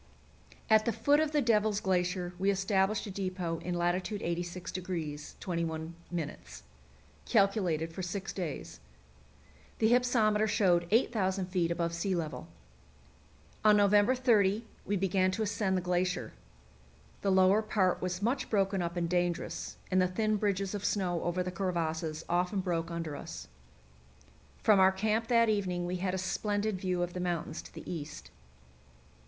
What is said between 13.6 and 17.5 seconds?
On November 30 we began to ascend the glacier. The